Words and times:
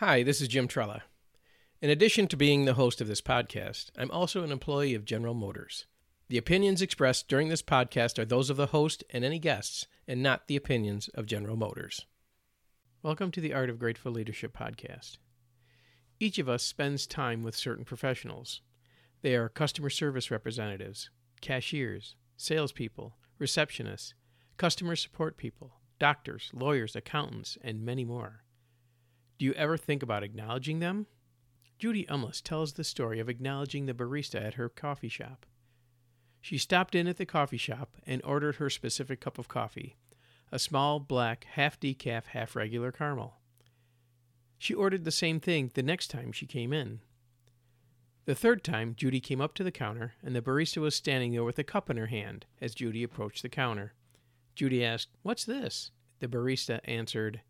Hi, 0.00 0.22
this 0.22 0.42
is 0.42 0.48
Jim 0.48 0.68
Trela. 0.68 1.00
In 1.80 1.88
addition 1.88 2.26
to 2.26 2.36
being 2.36 2.66
the 2.66 2.74
host 2.74 3.00
of 3.00 3.08
this 3.08 3.22
podcast, 3.22 3.86
I'm 3.96 4.10
also 4.10 4.44
an 4.44 4.52
employee 4.52 4.92
of 4.92 5.06
General 5.06 5.32
Motors. 5.32 5.86
The 6.28 6.36
opinions 6.36 6.82
expressed 6.82 7.28
during 7.28 7.48
this 7.48 7.62
podcast 7.62 8.18
are 8.18 8.26
those 8.26 8.50
of 8.50 8.58
the 8.58 8.66
host 8.66 9.04
and 9.08 9.24
any 9.24 9.38
guests, 9.38 9.86
and 10.06 10.22
not 10.22 10.48
the 10.48 10.56
opinions 10.56 11.08
of 11.14 11.24
General 11.24 11.56
Motors. 11.56 12.04
Welcome 13.02 13.30
to 13.30 13.40
the 13.40 13.54
Art 13.54 13.70
of 13.70 13.78
Grateful 13.78 14.12
Leadership 14.12 14.54
podcast. 14.54 15.16
Each 16.20 16.38
of 16.38 16.46
us 16.46 16.62
spends 16.62 17.06
time 17.06 17.42
with 17.42 17.56
certain 17.56 17.86
professionals. 17.86 18.60
They 19.22 19.34
are 19.34 19.48
customer 19.48 19.88
service 19.88 20.30
representatives, 20.30 21.08
cashiers, 21.40 22.16
salespeople, 22.36 23.16
receptionists, 23.40 24.12
customer 24.58 24.94
support 24.94 25.38
people, 25.38 25.72
doctors, 25.98 26.50
lawyers, 26.52 26.94
accountants, 26.94 27.56
and 27.62 27.82
many 27.82 28.04
more. 28.04 28.42
Do 29.38 29.44
you 29.44 29.52
ever 29.52 29.76
think 29.76 30.02
about 30.02 30.22
acknowledging 30.22 30.78
them? 30.78 31.06
Judy 31.78 32.06
Umlas 32.06 32.40
tells 32.42 32.72
the 32.72 32.84
story 32.84 33.20
of 33.20 33.28
acknowledging 33.28 33.86
the 33.86 33.94
barista 33.94 34.42
at 34.42 34.54
her 34.54 34.68
coffee 34.68 35.08
shop. 35.08 35.44
She 36.40 36.56
stopped 36.58 36.94
in 36.94 37.06
at 37.06 37.18
the 37.18 37.26
coffee 37.26 37.58
shop 37.58 37.96
and 38.06 38.22
ordered 38.24 38.56
her 38.56 38.70
specific 38.70 39.20
cup 39.20 39.38
of 39.38 39.48
coffee, 39.48 39.96
a 40.50 40.58
small 40.58 41.00
black 41.00 41.44
half 41.50 41.78
decaf, 41.78 42.26
half 42.26 42.56
regular 42.56 42.92
caramel. 42.92 43.34
She 44.58 44.72
ordered 44.72 45.04
the 45.04 45.10
same 45.10 45.38
thing 45.38 45.70
the 45.74 45.82
next 45.82 46.08
time 46.08 46.32
she 46.32 46.46
came 46.46 46.72
in. 46.72 47.00
The 48.24 48.34
third 48.34 48.64
time, 48.64 48.94
Judy 48.96 49.20
came 49.20 49.40
up 49.40 49.54
to 49.54 49.64
the 49.64 49.70
counter, 49.70 50.14
and 50.22 50.34
the 50.34 50.42
barista 50.42 50.78
was 50.78 50.96
standing 50.96 51.32
there 51.32 51.44
with 51.44 51.58
a 51.58 51.64
cup 51.64 51.90
in 51.90 51.96
her 51.96 52.06
hand 52.06 52.46
as 52.60 52.74
Judy 52.74 53.02
approached 53.02 53.42
the 53.42 53.48
counter. 53.48 53.92
Judy 54.54 54.84
asked, 54.84 55.10
What's 55.22 55.44
this? 55.44 55.90
The 56.20 56.26
barista 56.26 56.80
answered, 56.84 57.42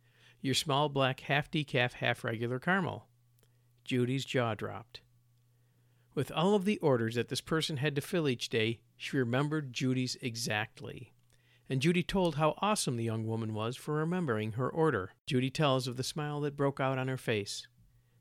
Your 0.47 0.55
small 0.55 0.89
black 0.89 1.23
half 1.23 1.51
decaf, 1.51 1.95
half 1.95 2.23
regular 2.23 2.61
caramel. 2.61 3.09
Judy's 3.85 4.25
jaw 4.25 4.55
dropped. 4.55 5.01
With 6.15 6.31
all 6.31 6.55
of 6.55 6.65
the 6.65 6.79
orders 6.79 7.17
that 7.17 7.31
this 7.31 7.41
person 7.41 7.79
had 7.79 7.97
to 7.97 8.01
fill 8.01 8.29
each 8.29 8.49
day, 8.49 8.79
she 8.97 9.17
remembered 9.17 9.73
Judy's 9.73 10.17
exactly. 10.23 11.13
And 11.69 11.83
Judy 11.83 12.05
told 12.05 12.37
how 12.37 12.55
awesome 12.59 12.97
the 12.97 13.03
young 13.03 13.27
woman 13.27 13.55
was 13.55 13.77
for 13.77 13.95
remembering 13.95 14.53
her 14.53 14.71
order. 14.71 15.15
Judy 15.27 15.51
tells 15.51 15.89
of 15.89 15.97
the 15.97 16.05
smile 16.05 16.41
that 16.43 16.57
broke 16.57 16.79
out 16.79 16.97
on 16.97 17.09
her 17.09 17.17
face. 17.17 17.67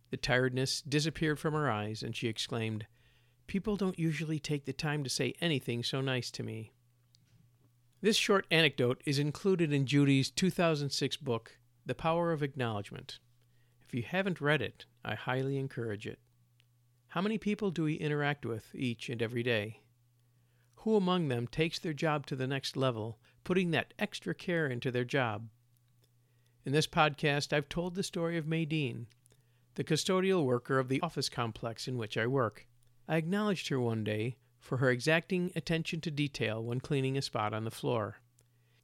The 0.10 0.18
tiredness 0.18 0.82
disappeared 0.82 1.38
from 1.38 1.54
her 1.54 1.70
eyes, 1.70 2.02
and 2.02 2.16
she 2.16 2.28
exclaimed, 2.28 2.88
People 3.46 3.76
don't 3.76 4.00
usually 4.00 4.40
take 4.40 4.66
the 4.66 4.74
time 4.74 5.04
to 5.04 5.12
say 5.12 5.36
anything 5.42 5.84
so 5.84 6.02
nice 6.02 6.32
to 6.32 6.42
me. 6.42 6.74
This 8.02 8.18
short 8.18 8.48
anecdote 8.50 9.04
is 9.06 9.20
included 9.20 9.72
in 9.72 9.86
Judy's 9.86 10.32
2006 10.32 11.18
book, 11.18 11.60
The 11.88 11.94
Power 11.94 12.32
of 12.32 12.42
Acknowledgement. 12.42 13.20
If 13.80 13.94
you 13.94 14.02
haven't 14.02 14.42
read 14.42 14.60
it, 14.60 14.88
I 15.04 15.14
highly 15.14 15.60
encourage 15.60 16.08
it. 16.08 16.18
How 17.10 17.22
many 17.22 17.38
people 17.38 17.70
do 17.70 17.84
we 17.84 17.94
interact 17.94 18.44
with 18.44 18.74
each 18.74 19.08
and 19.08 19.22
every 19.22 19.44
day? 19.44 19.82
Who 20.78 20.96
among 20.96 21.28
them 21.28 21.46
takes 21.46 21.78
their 21.78 21.94
job 21.94 22.26
to 22.26 22.36
the 22.36 22.48
next 22.48 22.76
level, 22.76 23.20
putting 23.44 23.70
that 23.72 23.94
extra 24.00 24.34
care 24.34 24.66
into 24.66 24.90
their 24.90 25.04
job? 25.04 25.50
In 26.66 26.72
this 26.72 26.88
podcast, 26.88 27.54
I've 27.54 27.70
told 27.70 27.94
the 27.94 28.02
story 28.02 28.36
of 28.36 28.48
Maydeen, 28.48 29.06
the 29.76 29.84
custodial 29.84 30.44
worker 30.44 30.80
of 30.80 30.90
the 30.90 31.02
office 31.02 31.30
complex 31.30 31.88
in 31.88 32.00
which 32.00 32.18
I 32.18 32.26
work. 32.26 32.66
I 33.08 33.18
acknowledged 33.18 33.68
her 33.68 33.80
one 33.80 34.04
day 34.04 34.38
for 34.60 34.78
her 34.78 34.90
exacting 34.90 35.52
attention 35.56 36.02
to 36.02 36.10
detail 36.10 36.64
when 36.64 36.80
cleaning 36.80 37.16
a 37.16 37.22
spot 37.22 37.54
on 37.54 37.64
the 37.64 37.70
floor, 37.70 38.22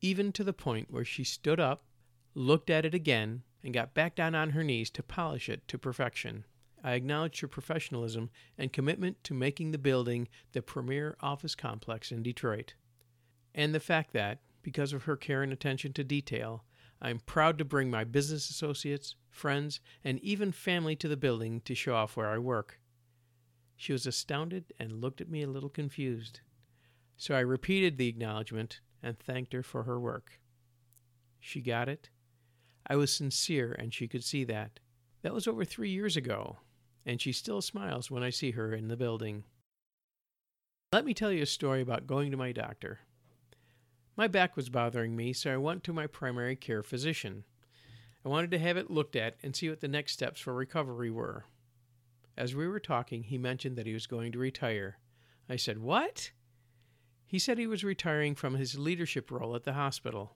even 0.02 0.31
to 0.33 0.44
the 0.44 0.53
point 0.53 0.91
where 0.91 1.03
she 1.03 1.23
stood 1.23 1.59
up, 1.59 1.85
looked 2.34 2.70
at 2.70 2.86
it 2.86 2.94
again, 2.94 3.44
and 3.64 3.74
got 3.74 3.94
back 3.94 4.16
down 4.16 4.36
on 4.36 4.52
her 4.52 4.64
knees 4.64 4.90
to 4.92 5.04
polish 5.04 5.50
it 5.50 5.68
to 5.68 5.78
perfection. 5.78 6.46
I 6.84 6.94
acknowledge 6.94 7.40
her 7.42 7.48
professionalism 7.48 8.32
and 8.58 8.74
commitment 8.74 9.24
to 9.26 9.34
making 9.34 9.72
the 9.72 9.78
building 9.78 10.28
the 10.54 10.62
premier 10.62 11.16
office 11.22 11.54
complex 11.54 12.12
in 12.12 12.24
Detroit. 12.24 12.74
And 13.53 13.75
the 13.75 13.80
fact 13.80 14.14
that, 14.14 14.40
because 14.64 14.94
of 14.94 15.03
her 15.03 15.16
care 15.16 15.44
and 15.44 15.53
attention 15.53 15.94
to 15.94 16.03
detail, 16.03 16.64
I 17.02 17.09
am 17.09 17.20
proud 17.20 17.58
to 17.58 17.66
bring 17.66 17.90
my 17.90 18.03
business 18.03 18.50
associates, 18.50 19.16
friends, 19.30 19.80
and 20.03 20.20
even 20.20 20.52
family 20.52 20.96
to 20.97 21.08
the 21.08 21.18
building 21.18 21.62
to 21.66 21.75
show 21.75 21.96
off 21.96 22.16
where 22.16 22.30
I 22.30 22.38
work. 22.38 22.80
She 23.75 23.91
was 23.91 24.06
astounded 24.06 24.74
and 24.80 25.02
looked 25.02 25.22
at 25.22 25.30
me 25.30 25.41
a 25.41 25.50
little 25.50 25.70
confused. 25.70 26.41
So 27.18 27.36
I 27.36 27.40
repeated 27.40 27.97
the 27.97 28.08
acknowledgement 28.08 28.81
and 29.02 29.18
thanked 29.18 29.53
her 29.53 29.64
for 29.64 29.84
her 29.84 30.00
work. 30.00 30.40
She 31.40 31.62
got 31.62 31.90
it. 31.90 32.09
I 32.88 32.96
was 32.96 33.14
sincere, 33.14 33.74
and 33.78 33.94
she 33.94 34.08
could 34.08 34.24
see 34.24 34.44
that. 34.46 34.80
That 35.22 35.34
was 35.34 35.47
over 35.47 35.64
three 35.64 35.90
years 35.90 36.18
ago, 36.18 36.58
and 37.06 37.22
she 37.22 37.31
still 37.31 37.62
smiles 37.62 38.09
when 38.09 38.24
I 38.24 38.30
see 38.30 38.52
her 38.52 38.74
in 38.74 38.88
the 38.88 38.97
building. 38.97 39.44
Let 40.91 41.06
me 41.06 41.14
tell 41.14 41.31
you 41.31 41.44
a 41.44 41.47
story 41.47 41.81
about 41.81 42.08
going 42.08 42.31
to 42.31 42.38
my 42.38 42.52
doctor. 42.52 43.00
My 44.18 44.28
back 44.28 44.56
was 44.56 44.70
bothering 44.70 45.16
me, 45.16 45.31
so 45.31 45.53
I 45.53 45.58
went 45.58 45.84
to 45.86 45.94
my 45.94 46.08
primary 46.08 46.56
care 46.56 46.84
physician. 46.84 47.46
I 48.25 48.30
wanted 48.30 48.52
to 48.52 48.59
have 48.59 48.78
it 48.78 48.91
looked 48.91 49.16
at 49.16 49.38
and 49.41 49.56
see 49.56 49.70
what 49.70 49.80
the 49.80 49.88
next 49.88 50.14
steps 50.14 50.41
for 50.41 50.53
recovery 50.53 51.09
were. 51.09 51.46
As 52.38 52.56
we 52.56 52.68
were 52.68 52.80
talking, 52.80 53.24
he 53.24 53.38
mentioned 53.38 53.78
that 53.78 53.88
he 53.88 53.94
was 53.94 54.08
going 54.08 54.31
to 54.31 54.40
retire. 54.40 54.97
I 55.50 55.56
said, 55.56 55.80
What? 55.80 56.31
He 57.25 57.40
said 57.40 57.58
he 57.58 57.68
was 57.68 57.84
retiring 57.84 58.36
from 58.36 58.56
his 58.56 58.78
leadership 58.78 59.31
role 59.31 59.56
at 59.56 59.64
the 59.64 59.74
hospital. 59.74 60.36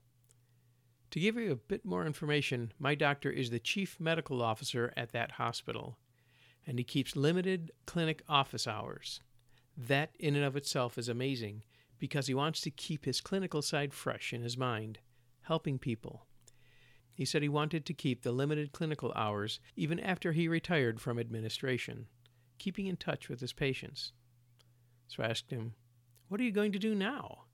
To 1.15 1.21
give 1.21 1.37
you 1.37 1.49
a 1.49 1.55
bit 1.55 1.85
more 1.85 2.05
information, 2.05 2.73
my 2.77 2.93
doctor 2.93 3.31
is 3.31 3.49
the 3.49 3.57
chief 3.57 4.01
medical 4.01 4.41
officer 4.41 4.91
at 4.97 5.13
that 5.13 5.31
hospital, 5.31 5.97
and 6.67 6.77
he 6.77 6.83
keeps 6.83 7.15
limited 7.15 7.71
clinic 7.85 8.21
office 8.27 8.67
hours. 8.67 9.21
That, 9.77 10.09
in 10.19 10.35
and 10.35 10.43
of 10.43 10.57
itself, 10.57 10.97
is 10.97 11.07
amazing 11.07 11.63
because 11.99 12.27
he 12.27 12.33
wants 12.33 12.59
to 12.59 12.69
keep 12.69 13.05
his 13.05 13.21
clinical 13.21 13.61
side 13.61 13.93
fresh 13.93 14.33
in 14.33 14.41
his 14.41 14.57
mind, 14.57 14.99
helping 15.43 15.79
people. 15.79 16.25
He 17.13 17.23
said 17.23 17.41
he 17.41 17.47
wanted 17.47 17.85
to 17.85 17.93
keep 17.93 18.23
the 18.23 18.33
limited 18.33 18.73
clinical 18.73 19.13
hours 19.15 19.61
even 19.77 20.01
after 20.01 20.33
he 20.33 20.49
retired 20.49 20.99
from 20.99 21.17
administration, 21.17 22.07
keeping 22.57 22.87
in 22.87 22.97
touch 22.97 23.29
with 23.29 23.39
his 23.39 23.53
patients. 23.53 24.11
So 25.07 25.23
I 25.23 25.27
asked 25.27 25.49
him, 25.49 25.75
What 26.27 26.41
are 26.41 26.43
you 26.43 26.51
going 26.51 26.73
to 26.73 26.77
do 26.77 26.93
now? 26.93 27.44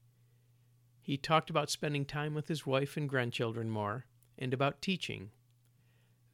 He 1.01 1.17
talked 1.17 1.50
about 1.50 1.69
spending 1.69 2.06
time 2.06 2.34
with 2.34 2.47
his 2.47 2.66
wife 2.66 2.95
and 2.95 3.09
grandchildren 3.09 3.69
more, 3.69 4.06
and 4.38 4.53
about 4.53 4.81
teaching. 4.81 5.31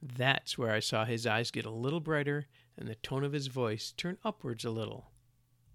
That's 0.00 0.56
where 0.56 0.72
I 0.72 0.80
saw 0.80 1.04
his 1.04 1.26
eyes 1.26 1.50
get 1.50 1.64
a 1.64 1.70
little 1.70 2.00
brighter 2.00 2.46
and 2.76 2.86
the 2.86 2.94
tone 2.96 3.24
of 3.24 3.32
his 3.32 3.48
voice 3.48 3.92
turn 3.96 4.18
upwards 4.24 4.64
a 4.64 4.70
little. 4.70 5.10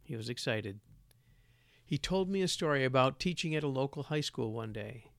He 0.03 0.15
was 0.15 0.29
excited. 0.29 0.79
He 1.85 1.97
told 1.97 2.29
me 2.29 2.41
a 2.41 2.47
story 2.47 2.85
about 2.85 3.19
teaching 3.19 3.55
at 3.55 3.63
a 3.63 3.67
local 3.67 4.03
high 4.03 4.21
school 4.21 4.53
one 4.53 4.71
day. 4.71 5.11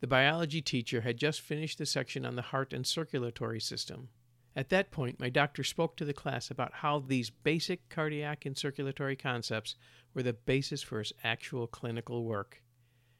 The 0.00 0.06
biology 0.06 0.62
teacher 0.62 1.02
had 1.02 1.16
just 1.16 1.40
finished 1.40 1.78
the 1.78 1.86
section 1.86 2.24
on 2.24 2.34
the 2.34 2.42
heart 2.42 2.72
and 2.72 2.86
circulatory 2.86 3.60
system. 3.60 4.08
At 4.56 4.68
that 4.70 4.90
point, 4.90 5.20
my 5.20 5.28
doctor 5.28 5.62
spoke 5.62 5.96
to 5.96 6.04
the 6.04 6.12
class 6.12 6.50
about 6.50 6.74
how 6.74 6.98
these 6.98 7.30
basic 7.30 7.88
cardiac 7.88 8.44
and 8.44 8.56
circulatory 8.56 9.16
concepts 9.16 9.76
were 10.12 10.22
the 10.22 10.32
basis 10.32 10.82
for 10.82 10.98
his 10.98 11.12
actual 11.22 11.66
clinical 11.66 12.24
work, 12.24 12.62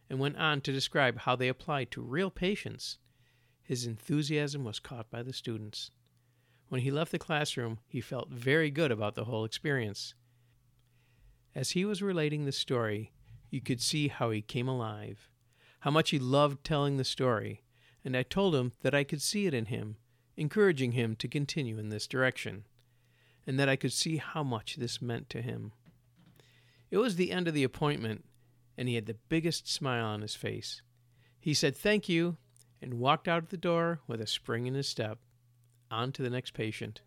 and 0.08 0.18
went 0.18 0.36
on 0.36 0.60
to 0.62 0.72
describe 0.72 1.18
how 1.18 1.36
they 1.36 1.48
applied 1.48 1.90
to 1.90 2.02
real 2.02 2.30
patients. 2.30 2.98
His 3.62 3.86
enthusiasm 3.86 4.64
was 4.64 4.80
caught 4.80 5.10
by 5.10 5.22
the 5.22 5.32
students. 5.32 5.90
When 6.68 6.80
he 6.80 6.90
left 6.90 7.12
the 7.12 7.18
classroom, 7.18 7.78
he 7.86 8.00
felt 8.00 8.30
very 8.30 8.70
good 8.70 8.90
about 8.90 9.14
the 9.14 9.24
whole 9.24 9.44
experience. 9.44 10.14
As 11.54 11.70
he 11.70 11.84
was 11.84 12.02
relating 12.02 12.44
the 12.44 12.52
story, 12.52 13.12
you 13.50 13.60
could 13.60 13.80
see 13.80 14.08
how 14.08 14.30
he 14.30 14.42
came 14.42 14.68
alive 14.68 15.28
how 15.82 15.90
much 15.90 16.10
he 16.10 16.18
loved 16.20 16.62
telling 16.62 16.96
the 16.96 17.04
story, 17.04 17.64
and 18.04 18.16
I 18.16 18.22
told 18.22 18.54
him 18.54 18.70
that 18.82 18.94
I 18.94 19.02
could 19.02 19.20
see 19.20 19.46
it 19.46 19.54
in 19.54 19.64
him, 19.64 19.96
encouraging 20.36 20.92
him 20.92 21.16
to 21.16 21.26
continue 21.26 21.76
in 21.76 21.88
this 21.88 22.06
direction, 22.06 22.66
and 23.48 23.58
that 23.58 23.68
I 23.68 23.74
could 23.74 23.92
see 23.92 24.18
how 24.18 24.44
much 24.44 24.76
this 24.76 25.02
meant 25.02 25.28
to 25.30 25.42
him. 25.42 25.72
It 26.92 26.98
was 26.98 27.16
the 27.16 27.32
end 27.32 27.48
of 27.48 27.54
the 27.54 27.64
appointment, 27.64 28.24
and 28.76 28.88
he 28.88 28.94
had 28.94 29.06
the 29.06 29.16
biggest 29.28 29.68
smile 29.68 30.06
on 30.06 30.22
his 30.22 30.34
face. 30.34 30.82
He 31.38 31.54
said 31.54 31.76
thank 31.76 32.08
you 32.08 32.36
and 32.80 32.94
walked 32.94 33.28
out 33.28 33.42
of 33.42 33.48
the 33.50 33.56
door 33.56 34.00
with 34.06 34.20
a 34.20 34.26
spring 34.26 34.66
in 34.66 34.74
his 34.74 34.88
step. 34.88 35.18
On 35.90 36.10
to 36.12 36.22
the 36.22 36.30
next 36.30 36.54
patient. 36.54 37.02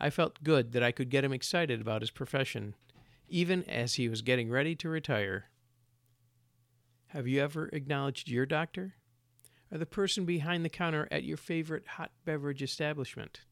I 0.00 0.10
felt 0.10 0.42
good 0.42 0.72
that 0.72 0.82
I 0.82 0.92
could 0.92 1.10
get 1.10 1.24
him 1.24 1.32
excited 1.32 1.80
about 1.80 2.00
his 2.00 2.10
profession, 2.10 2.74
even 3.28 3.64
as 3.64 3.94
he 3.94 4.08
was 4.08 4.22
getting 4.22 4.50
ready 4.50 4.74
to 4.76 4.88
retire. 4.88 5.50
Have 7.08 7.28
you 7.28 7.42
ever 7.42 7.68
acknowledged 7.72 8.28
your 8.28 8.46
doctor? 8.46 8.94
Or 9.70 9.78
the 9.78 9.86
person 9.86 10.24
behind 10.24 10.64
the 10.64 10.70
counter 10.70 11.06
at 11.10 11.24
your 11.24 11.36
favorite 11.36 11.86
hot 11.86 12.12
beverage 12.24 12.62
establishment? 12.62 13.42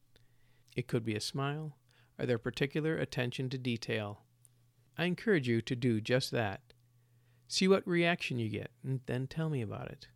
It 0.74 0.88
could 0.88 1.04
be 1.04 1.14
a 1.14 1.20
smile 1.20 1.76
or 2.18 2.26
their 2.26 2.38
particular 2.38 2.96
attention 2.96 3.50
to 3.50 3.58
detail. 3.58 4.22
I 4.96 5.04
encourage 5.04 5.48
you 5.48 5.60
to 5.62 5.76
do 5.76 6.00
just 6.00 6.30
that. 6.32 6.60
See 7.48 7.66
what 7.66 7.88
reaction 7.88 8.38
you 8.38 8.48
get, 8.50 8.70
and 8.84 9.00
then 9.06 9.26
tell 9.26 9.48
me 9.48 9.62
about 9.62 9.90
it. 9.90 10.08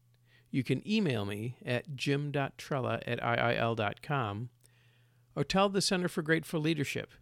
You 0.50 0.62
can 0.62 0.86
email 0.86 1.24
me 1.24 1.56
at 1.64 1.96
jim.trela 1.96 3.00
at 3.06 3.18
iil.com, 3.20 4.50
or 5.34 5.42
tell 5.42 5.70
the 5.70 5.80
Center 5.80 6.08
for 6.08 6.20
Grateful 6.20 6.60
Leadership. 6.60 7.12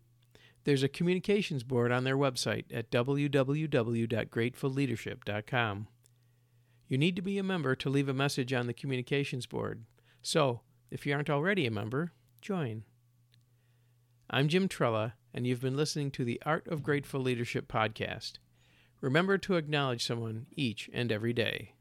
There's 0.65 0.83
a 0.83 0.89
communications 0.89 1.63
board 1.63 1.93
on 1.93 2.03
their 2.03 2.17
website 2.17 2.65
at 2.75 2.91
www.gratefulleadership.com. 2.91 5.87
You 6.89 6.99
need 6.99 7.15
to 7.15 7.23
be 7.23 7.39
a 7.39 7.45
member 7.45 7.77
to 7.77 7.89
leave 7.89 8.09
a 8.09 8.15
message 8.15 8.53
on 8.53 8.67
the 8.67 8.75
communications 8.75 9.47
board. 9.47 9.85
So, 10.23 10.63
if 10.91 11.07
you 11.07 11.15
aren't 11.15 11.31
already 11.31 11.67
a 11.67 11.71
member, 11.71 12.11
join. 12.43 12.83
I'm 14.29 14.49
Jim 14.49 14.69
Trela, 14.69 15.13
and 15.33 15.47
you've 15.47 15.61
been 15.61 15.77
listening 15.77 16.11
to 16.11 16.25
the 16.25 16.43
Art 16.45 16.67
of 16.67 16.83
Grateful 16.83 17.21
Leadership 17.21 17.73
podcast. 17.73 18.39
Remember 19.01 19.39
to 19.39 19.57
acknowledge 19.57 20.05
someone 20.05 20.47
each 20.57 20.91
and 20.93 21.11
every 21.11 21.33
day. 21.33 21.73